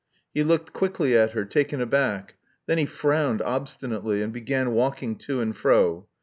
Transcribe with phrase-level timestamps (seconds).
[0.33, 2.33] He looked quickly at her, taken aback.
[2.65, 6.07] Then he frowned obstinately, and began walking to and fro.